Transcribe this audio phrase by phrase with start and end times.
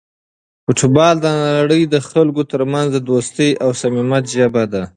[0.63, 4.83] فوټبال د نړۍ د خلکو ترمنځ د دوستۍ او صمیمیت ژبه ده.